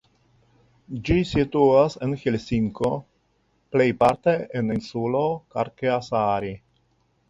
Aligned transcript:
Ĝi 1.09 1.17
situas 1.31 1.99
en 2.07 2.17
Helsinko 2.23 2.91
plejparte 3.77 4.37
en 4.63 4.77
insulo 4.81 5.27
Korkeasaari. 5.57 6.57